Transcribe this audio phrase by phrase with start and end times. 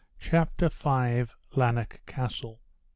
[0.17, 1.25] Chapter V.
[1.55, 2.59] Lanark Castle.